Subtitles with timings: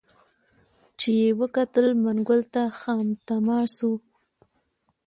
[0.99, 3.91] چي یې وکتل منګول ته خامتما سو